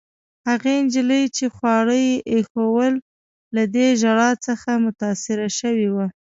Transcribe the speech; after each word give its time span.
هغې 0.49 0.75
نجلۍ، 0.85 1.23
چي 1.35 1.45
خواړه 1.55 1.95
يې 2.05 2.15
ایښوول، 2.31 2.93
له 3.55 3.63
دې 3.75 3.87
ژړا 4.01 4.29
څخه 4.45 4.69
متاثره 4.85 5.47
شوې 5.59 5.89
وه. 5.95 6.05